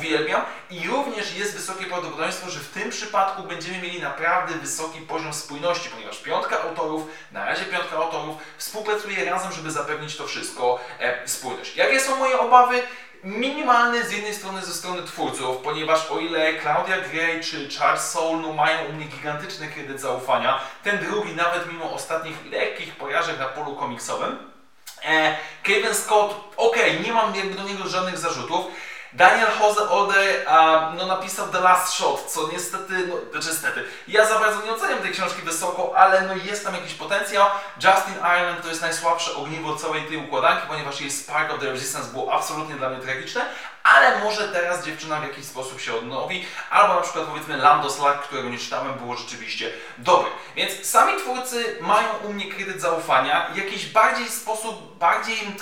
i 0.69 0.87
również 0.87 1.35
jest 1.35 1.55
wysokie 1.55 1.85
prawdopodobieństwo, 1.85 2.49
że 2.49 2.59
w 2.59 2.69
tym 2.69 2.89
przypadku 2.89 3.43
będziemy 3.43 3.77
mieli 3.81 4.01
naprawdę 4.01 4.53
wysoki 4.53 5.01
poziom 5.01 5.33
spójności, 5.33 5.89
ponieważ 5.89 6.17
piątka 6.17 6.61
autorów, 6.61 7.07
na 7.31 7.45
razie 7.45 7.65
piątka 7.65 7.95
autorów 7.95 8.37
współpracuje 8.57 9.25
razem, 9.25 9.51
żeby 9.51 9.71
zapewnić 9.71 10.15
to 10.15 10.27
wszystko 10.27 10.79
e, 10.99 11.27
spójność. 11.27 11.75
Jakie 11.75 11.99
są 11.99 12.15
moje 12.15 12.39
obawy? 12.39 12.81
minimalny 13.23 14.03
z 14.03 14.11
jednej 14.11 14.33
strony 14.33 14.61
ze 14.61 14.73
strony 14.73 15.03
twórców, 15.03 15.57
ponieważ 15.57 16.11
o 16.11 16.19
ile 16.19 16.61
Claudia 16.61 16.97
Gray 17.01 17.43
czy 17.43 17.69
Charles 17.79 18.11
Soule 18.11 18.41
no, 18.41 18.53
mają 18.53 18.85
u 18.85 18.93
mnie 18.93 19.05
gigantyczny 19.05 19.67
kredyt 19.67 20.01
zaufania, 20.01 20.59
ten 20.83 20.97
drugi 20.97 21.35
nawet 21.35 21.71
mimo 21.71 21.93
ostatnich 21.93 22.35
lekkich 22.51 22.95
porażek 22.95 23.39
na 23.39 23.45
polu 23.45 23.75
komiksowym, 23.75 24.37
e, 25.05 25.37
Kevin 25.63 25.93
Scott, 25.93 26.53
ok, 26.57 26.75
nie 27.05 27.13
mam 27.13 27.35
jakby 27.35 27.55
do 27.55 27.63
niego 27.63 27.89
żadnych 27.89 28.17
zarzutów, 28.17 28.65
Daniel 29.13 29.47
Jose 29.59 29.89
Older 29.89 30.45
no, 30.97 31.05
napisał 31.05 31.47
The 31.47 31.59
Last 31.59 31.93
Shot, 31.93 32.31
co 32.31 32.49
niestety, 32.51 33.07
no, 33.07 33.15
znaczy 33.31 33.47
niestety, 33.47 33.83
ja 34.07 34.25
za 34.25 34.39
bardzo 34.39 34.65
nie 34.65 34.71
oceniam 34.71 34.99
tej 34.99 35.11
książki 35.11 35.41
wysoko, 35.41 35.93
ale 35.97 36.21
no, 36.21 36.33
jest 36.35 36.65
tam 36.65 36.75
jakiś 36.75 36.93
potencjał. 36.93 37.47
Justin 37.75 38.13
Ireland 38.15 38.61
to 38.61 38.67
jest 38.67 38.81
najsłabsze 38.81 39.35
ogniwo 39.35 39.75
całej 39.75 40.03
tej 40.03 40.17
układanki, 40.17 40.67
ponieważ 40.67 41.01
jej 41.01 41.11
Spark 41.11 41.53
of 41.53 41.59
the 41.59 41.71
Resistance 41.71 42.11
było 42.11 42.33
absolutnie 42.33 42.75
dla 42.75 42.89
mnie 42.89 42.99
tragiczne, 42.99 43.41
ale 43.83 44.19
może 44.19 44.47
teraz 44.47 44.85
dziewczyna 44.85 45.19
w 45.19 45.23
jakiś 45.23 45.45
sposób 45.45 45.81
się 45.81 45.93
odnowi, 45.93 46.45
albo 46.69 46.95
na 46.95 47.01
przykład 47.01 47.25
powiedzmy 47.25 47.57
Lando 47.57 47.89
Slack, 47.89 48.23
którego 48.23 48.49
nie 48.49 48.57
czytałem, 48.57 48.93
było 48.93 49.15
rzeczywiście 49.15 49.71
dobre. 49.97 50.29
Więc 50.55 50.85
sami 50.85 51.17
twórcy 51.17 51.77
mają 51.81 52.07
u 52.23 52.33
mnie 52.33 52.51
kredyt 52.51 52.81
zaufania, 52.81 53.49
jakiś 53.55 53.85
bardziej 53.85 54.29
sposób, 54.29 54.97
bardziej 54.97 55.55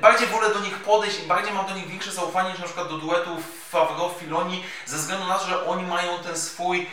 bardziej 0.00 0.28
wolę 0.28 0.54
do 0.54 0.60
nich 0.60 0.74
podejść 0.74 1.18
i 1.18 1.26
bardziej 1.26 1.54
mam 1.54 1.66
do 1.66 1.74
nich 1.74 1.88
większe 1.88 2.12
zaufanie 2.12 2.50
niż 2.50 2.58
na 2.58 2.64
przykład 2.64 2.88
do 2.88 2.98
duetów 2.98 3.68
Favreau, 3.70 4.14
Filoni, 4.20 4.64
ze 4.86 4.96
względu 4.96 5.26
na 5.26 5.38
to, 5.38 5.46
że 5.46 5.66
oni 5.66 5.82
mają 5.82 6.18
ten 6.18 6.38
swój 6.38 6.90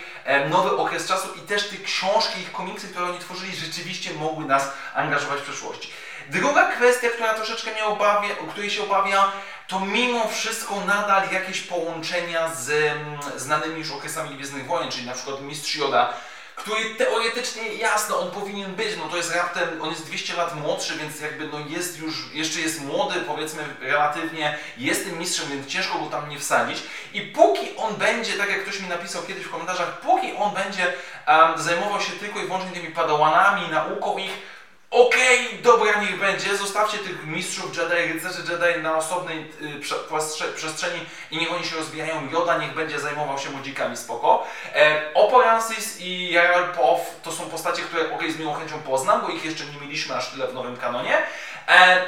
nowy 0.50 0.78
okres 0.78 1.08
czasu 1.08 1.28
i 1.34 1.40
też 1.40 1.70
te 1.70 1.78
książki, 1.78 2.42
ich 2.42 2.52
komiksy, 2.52 2.88
które 2.88 3.06
oni 3.06 3.20
tworzyli, 3.20 3.56
rzeczywiście 3.56 4.14
mogły 4.14 4.46
nas 4.46 4.72
angażować 4.94 5.40
w 5.40 5.44
przeszłości. 5.44 5.90
Druga 6.30 6.72
kwestia, 6.72 7.08
która 7.10 7.34
troszeczkę 7.34 7.72
mnie 7.72 7.86
obawia, 7.86 8.40
o 8.40 8.52
której 8.52 8.70
się 8.70 8.84
obawia, 8.84 9.32
to 9.68 9.80
mimo 9.80 10.28
wszystko 10.28 10.80
nadal 10.86 11.32
jakieś 11.32 11.62
połączenia 11.62 12.56
z 12.56 12.70
mm, 12.70 13.20
znanymi 13.36 13.80
już 13.80 13.92
okresami 13.92 14.36
Gwiezdnych 14.36 14.66
Wojen, 14.66 14.92
czyli 14.92 15.06
na 15.06 15.14
przykład 15.14 15.42
Mistrz 15.42 15.76
Yoda, 15.76 16.14
który 16.56 16.96
teoretycznie 16.96 17.74
jasno 17.74 18.20
on 18.20 18.32
powinien 18.32 18.76
być, 18.76 18.98
no 18.98 19.10
to 19.10 19.18
jest 19.18 19.36
raptem, 19.36 19.82
on 19.82 19.90
jest 19.90 20.06
200 20.06 20.34
lat 20.34 20.56
młodszy, 20.56 20.98
więc 20.98 21.22
jakby 21.22 21.48
no 21.48 21.60
jest 21.68 22.00
już, 22.00 22.34
jeszcze 22.34 22.60
jest 22.60 22.82
młody, 22.82 23.20
powiedzmy 23.28 23.64
relatywnie, 23.82 24.58
jest 24.78 25.06
tym 25.06 25.20
mistrzem, 25.20 25.50
więc 25.50 25.68
ciężko 25.68 26.00
go 26.00 26.06
tam 26.06 26.30
nie 26.30 26.40
wsadzić. 26.40 26.84
I 27.14 27.22
póki 27.22 27.76
on 27.78 27.96
będzie, 27.96 28.34
tak 28.34 28.50
jak 28.50 28.64
ktoś 28.64 28.80
mi 28.80 28.88
napisał 28.88 29.24
kiedyś 29.24 29.44
w 29.44 29.52
komentarzach, 29.52 30.00
póki 30.00 30.34
on 30.36 30.54
będzie 30.54 30.94
um, 31.28 31.62
zajmował 31.62 32.02
się 32.02 32.12
tylko 32.12 32.40
i 32.40 32.46
wyłącznie 32.46 32.72
tymi 32.72 32.88
padałanami, 32.88 33.70
nauką 33.72 34.18
ich, 34.18 34.53
Okej, 34.94 35.48
okay, 35.48 35.62
dobra, 35.62 36.02
niech 36.02 36.20
będzie. 36.20 36.58
Zostawcie 36.58 36.98
tych 36.98 37.26
mistrzów 37.26 37.78
Jedi, 37.78 38.14
rycerzy 38.14 38.42
Jedi 38.52 38.84
na 38.84 38.98
osobnej 38.98 39.52
y, 39.62 40.54
przestrzeni 40.56 41.00
i 41.32 41.38
niech 41.38 41.54
oni 41.54 41.66
się 41.66 41.76
rozwijają. 41.76 42.30
Yoda 42.32 42.58
niech 42.58 42.74
będzie 42.74 43.00
zajmował 43.00 43.40
się 43.40 43.50
młodzikami, 43.50 43.98
spoko. 43.98 44.48
E, 44.76 45.02
Oporansis 45.14 46.02
i 46.02 46.32
Jarl 46.32 46.72
Pow 46.78 47.00
to 47.24 47.32
są 47.32 47.50
postacie, 47.50 47.82
które 47.82 48.14
ok, 48.14 48.24
z 48.30 48.40
miłą 48.40 48.54
chęcią 48.54 48.80
poznam, 48.80 49.22
bo 49.22 49.30
ich 49.30 49.46
jeszcze 49.46 49.66
nie 49.66 49.82
mieliśmy 49.82 50.16
aż 50.16 50.30
tyle 50.30 50.48
w 50.48 50.54
nowym 50.54 50.78
kanonie. 50.78 51.18
E, 51.68 52.06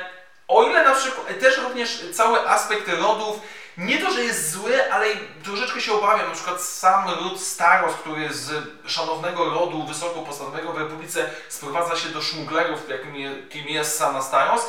o 0.47 0.63
ile 0.63 0.83
na 0.83 0.95
przykład, 0.95 1.39
też 1.39 1.57
również 1.57 2.03
cały 2.13 2.49
aspekt 2.49 2.87
rodów 2.87 3.39
nie 3.77 3.99
to, 3.99 4.11
że 4.11 4.23
jest 4.23 4.51
zły, 4.51 4.93
ale 4.93 5.05
troszeczkę 5.43 5.81
się 5.81 5.93
obawiam. 5.93 6.29
Na 6.29 6.35
przykład 6.35 6.61
sam 6.61 7.09
ród 7.09 7.41
Staros, 7.41 7.95
który 7.95 8.33
z 8.33 8.67
szanownego 8.85 9.49
rodu 9.49 9.83
wysoko 9.83 10.19
postawionego 10.19 10.73
w 10.73 10.77
Republice 10.77 11.29
sprowadza 11.49 11.95
się 11.95 12.09
do 12.09 12.21
szmuglerów, 12.21 12.79
jakim 12.89 13.67
jest 13.67 13.97
sama 13.97 14.21
Staros. 14.21 14.65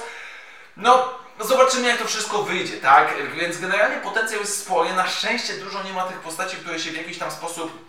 No, 0.76 1.08
zobaczymy 1.40 1.88
jak 1.88 1.98
to 1.98 2.04
wszystko 2.04 2.42
wyjdzie, 2.42 2.76
tak? 2.76 3.32
Więc 3.34 3.58
generalnie 3.58 3.96
potencjał 3.96 4.40
jest 4.40 4.60
spory. 4.60 4.94
Na 4.94 5.08
szczęście 5.08 5.54
dużo 5.54 5.82
nie 5.82 5.92
ma 5.92 6.02
tych 6.02 6.20
postaci, 6.20 6.56
które 6.56 6.80
się 6.80 6.90
w 6.90 6.96
jakiś 6.96 7.18
tam 7.18 7.30
sposób 7.30 7.86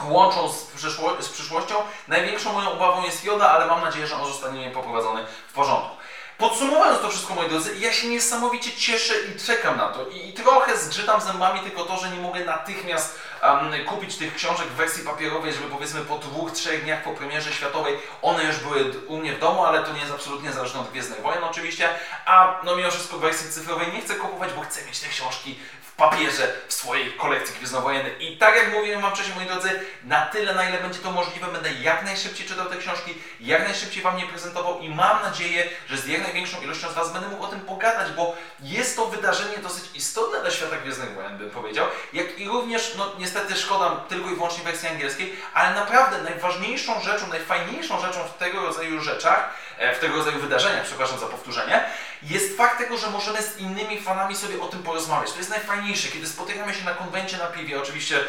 łączą 0.00 0.52
z, 0.52 0.64
przyszło, 0.64 1.22
z 1.22 1.28
przyszłością. 1.28 1.74
Największą 2.08 2.52
moją 2.52 2.72
obawą 2.72 3.04
jest 3.04 3.24
Joda, 3.24 3.50
ale 3.50 3.66
mam 3.66 3.80
nadzieję, 3.80 4.06
że 4.06 4.16
on 4.16 4.26
zostanie 4.26 4.70
poprowadzony 4.70 5.26
w 5.48 5.52
porządku. 5.52 5.96
Podsumowując 6.42 7.00
to 7.00 7.08
wszystko, 7.08 7.34
moi 7.34 7.48
drodzy, 7.48 7.76
ja 7.78 7.92
się 7.92 8.08
niesamowicie 8.08 8.72
cieszę 8.72 9.14
i 9.14 9.40
czekam 9.40 9.76
na 9.76 9.88
to. 9.88 10.08
I, 10.08 10.32
trochę 10.32 10.76
zgrzytam 10.76 11.20
zębami 11.20 11.60
tylko 11.60 11.84
to, 11.84 11.96
że 11.96 12.10
nie 12.10 12.20
mogę 12.20 12.44
natychmiast 12.44 13.18
um, 13.42 13.84
kupić 13.84 14.16
tych 14.16 14.34
książek 14.34 14.66
w 14.66 14.74
wersji 14.74 15.04
papierowej, 15.04 15.52
żeby 15.52 15.66
powiedzmy 15.68 16.00
po 16.00 16.18
dwóch, 16.18 16.52
trzech 16.52 16.84
dniach 16.84 17.02
po 17.04 17.10
premierze 17.10 17.52
światowej 17.52 17.96
one 18.22 18.44
już 18.44 18.58
były 18.58 18.92
u 19.06 19.16
mnie 19.16 19.32
w 19.32 19.38
domu, 19.38 19.64
ale 19.64 19.82
to 19.82 19.92
nie 19.92 20.00
jest 20.00 20.12
absolutnie 20.12 20.52
zależne 20.52 20.80
od 20.80 20.90
Gwiezdnych 20.90 21.22
Wojen 21.22 21.44
oczywiście. 21.44 21.88
A 22.26 22.60
no 22.64 22.76
mimo 22.76 22.90
wszystko 22.90 23.16
w 23.16 23.20
wersji 23.20 23.50
cyfrowej 23.50 23.92
nie 23.92 24.00
chcę 24.00 24.14
kupować, 24.14 24.52
bo 24.52 24.62
chcę 24.62 24.84
mieć 24.84 25.00
te 25.00 25.08
książki 25.08 25.58
papierze 25.96 26.52
w 26.68 26.74
swojej 26.74 27.12
kolekcji 27.12 27.56
gwiezdnowojennej. 27.56 28.32
I 28.32 28.36
tak 28.36 28.56
jak 28.56 28.72
mówiłem 28.72 29.02
Wam 29.02 29.14
wcześniej, 29.14 29.36
moi 29.36 29.46
drodzy, 29.46 29.80
na 30.04 30.26
tyle, 30.26 30.54
na 30.54 30.68
ile 30.68 30.78
będzie 30.78 30.98
to 30.98 31.10
możliwe, 31.10 31.46
będę 31.46 31.72
jak 31.72 32.04
najszybciej 32.04 32.46
czytał 32.46 32.66
te 32.66 32.76
książki, 32.76 33.14
jak 33.40 33.64
najszybciej 33.64 34.02
Wam 34.02 34.18
je 34.18 34.26
prezentował 34.26 34.80
i 34.80 34.88
mam 34.88 35.22
nadzieję, 35.22 35.68
że 35.88 35.98
z 35.98 36.06
jak 36.06 36.22
największą 36.22 36.62
ilością 36.62 36.90
z 36.90 36.94
Was 36.94 37.12
będę 37.12 37.28
mógł 37.28 37.44
o 37.44 37.48
tym 37.48 37.60
pogadać, 37.60 38.12
bo 38.12 38.36
jest 38.60 38.96
to 38.96 39.06
wydarzenie 39.06 39.58
dosyć 39.58 39.84
istotne 39.94 40.40
dla 40.40 40.50
świata 40.50 40.76
Gwiezdnych 40.76 41.14
Wojen, 41.14 41.38
bym 41.38 41.50
powiedział, 41.50 41.86
jak 42.12 42.38
i 42.38 42.48
również, 42.48 42.94
no 42.98 43.12
niestety 43.18 43.56
szkoda 43.56 43.90
tylko 44.08 44.30
i 44.30 44.34
wyłącznie 44.34 44.64
wersji 44.64 44.88
angielskiej, 44.88 45.36
ale 45.54 45.74
naprawdę 45.74 46.22
najważniejszą 46.22 47.00
rzeczą, 47.00 47.26
najfajniejszą 47.26 48.00
rzeczą 48.00 48.24
w 48.24 48.38
tego 48.38 48.60
rodzaju 48.60 49.00
rzeczach, 49.00 49.54
w 49.96 49.98
tego 49.98 50.16
rodzaju 50.16 50.38
wydarzeniach, 50.38 50.84
przepraszam 50.84 51.18
za 51.18 51.26
powtórzenie, 51.26 51.84
jest 52.22 52.56
fakt 52.56 52.78
tego, 52.78 52.96
że 52.98 53.10
możemy 53.10 53.42
z 53.42 53.58
innymi 53.58 54.00
fanami 54.00 54.36
sobie 54.36 54.60
o 54.60 54.66
tym 54.66 54.82
porozmawiać. 54.82 55.32
To 55.32 55.38
jest 55.38 55.50
najfajniejsze, 55.50 56.08
kiedy 56.08 56.26
spotykamy 56.26 56.74
się 56.74 56.84
na 56.84 56.94
konwencie 56.94 57.38
na 57.38 57.46
piwie, 57.46 57.82
oczywiście 57.82 58.24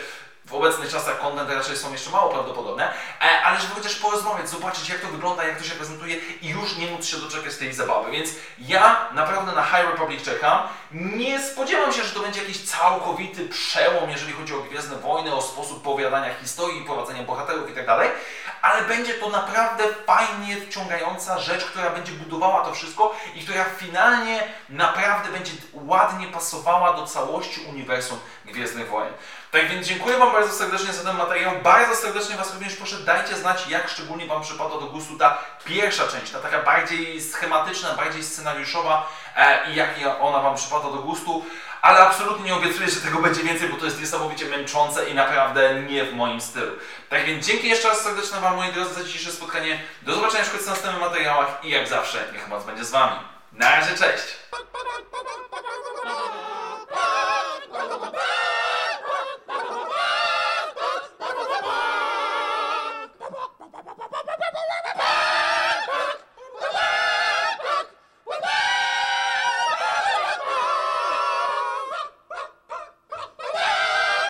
w 0.45 0.53
obecnych 0.53 0.91
czasach 0.91 1.19
content 1.19 1.49
raczej 1.49 1.77
są 1.77 1.91
jeszcze 1.91 2.09
mało 2.09 2.29
prawdopodobne, 2.29 2.93
e, 3.21 3.41
ale 3.45 3.61
żeby 3.61 3.73
chociaż 3.73 3.95
porozmawiać, 3.95 4.49
zobaczyć 4.49 4.89
jak 4.89 4.99
to 4.99 5.07
wygląda, 5.07 5.43
jak 5.43 5.57
to 5.57 5.63
się 5.63 5.75
prezentuje 5.75 6.15
i 6.41 6.49
już 6.49 6.77
nie 6.77 6.87
móc 6.87 7.05
się 7.05 7.17
doczekać 7.17 7.55
tej 7.55 7.73
zabawy. 7.73 8.11
Więc 8.11 8.29
ja 8.59 9.09
naprawdę 9.13 9.51
na 9.51 9.63
High 9.63 9.91
Republic 9.91 10.23
czekam. 10.23 10.67
Nie 10.91 11.41
spodziewam 11.41 11.93
się, 11.93 12.03
że 12.03 12.15
to 12.15 12.19
będzie 12.19 12.39
jakiś 12.39 12.69
całkowity 12.69 13.49
przełom, 13.49 14.09
jeżeli 14.09 14.33
chodzi 14.33 14.53
o 14.53 14.59
Gwiezdne 14.59 14.95
Wojny, 14.95 15.35
o 15.35 15.41
sposób 15.41 15.83
powiadania 15.83 16.33
historii, 16.33 16.85
prowadzenia 16.85 17.23
bohaterów 17.23 17.69
itd., 17.69 17.85
tak 17.85 18.11
ale 18.63 18.81
będzie 18.81 19.13
to 19.13 19.29
naprawdę 19.29 19.83
fajnie 20.05 20.61
wciągająca 20.61 21.39
rzecz, 21.39 21.65
która 21.65 21.89
będzie 21.89 22.11
budowała 22.11 22.65
to 22.65 22.73
wszystko 22.73 23.15
i 23.35 23.41
która 23.41 23.65
finalnie 23.77 24.43
naprawdę 24.69 25.31
będzie 25.31 25.51
ładnie 25.73 26.27
pasowała 26.27 26.93
do 26.93 27.07
całości 27.07 27.61
uniwersum 27.69 28.19
Gwiezdnych 28.45 28.89
Wojen. 28.89 29.13
Tak 29.53 29.69
więc 29.69 29.87
dziękuję 29.87 30.17
Wam 30.17 30.31
bardzo 30.31 30.53
serdecznie 30.53 30.93
za 30.93 31.03
ten 31.03 31.17
materiał. 31.17 31.51
Bardzo 31.63 31.95
serdecznie 31.95 32.35
Was 32.35 32.53
również 32.53 32.75
proszę, 32.75 32.95
dajcie 32.97 33.35
znać, 33.35 33.67
jak 33.67 33.89
szczególnie 33.89 34.27
Wam 34.27 34.41
przypada 34.41 34.69
do 34.69 34.85
gustu 34.85 35.17
ta 35.17 35.37
pierwsza 35.65 36.07
część, 36.07 36.31
ta 36.31 36.39
taka 36.39 36.61
bardziej 36.61 37.21
schematyczna, 37.21 37.93
bardziej 37.93 38.23
scenariuszowa 38.23 39.09
e, 39.35 39.71
i 39.71 39.75
jak 39.75 39.89
ona 40.21 40.39
Wam 40.39 40.55
przypada 40.55 40.83
do 40.83 40.97
gustu. 40.97 41.45
Ale 41.81 41.99
absolutnie 41.99 42.45
nie 42.45 42.55
obiecuję, 42.55 42.89
że 42.89 43.01
tego 43.01 43.19
będzie 43.19 43.43
więcej, 43.43 43.69
bo 43.69 43.77
to 43.77 43.85
jest 43.85 43.99
niesamowicie 43.99 44.45
męczące 44.45 45.09
i 45.09 45.13
naprawdę 45.13 45.81
nie 45.81 46.03
w 46.03 46.13
moim 46.13 46.41
stylu. 46.41 46.71
Tak 47.09 47.25
więc 47.25 47.45
dzięki 47.45 47.69
jeszcze 47.69 47.87
raz 47.87 48.01
serdeczne 48.01 48.39
Wam, 48.39 48.55
moi 48.55 48.71
drodzy, 48.73 48.93
za 48.93 49.03
dzisiejsze 49.03 49.31
spotkanie. 49.31 49.79
Do 50.01 50.15
zobaczenia 50.15 50.43
w 50.43 50.65
następnych 50.65 51.01
materiałach 51.01 51.59
i 51.63 51.69
jak 51.69 51.87
zawsze, 51.87 52.27
niech 52.33 52.47
moc 52.47 52.63
będzie 52.63 52.85
z 52.85 52.91
Wami. 52.91 53.15
Na 53.51 53.75
razie, 53.75 53.97
cześć! 53.97 54.43